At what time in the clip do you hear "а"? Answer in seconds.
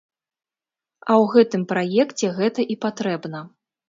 1.09-1.17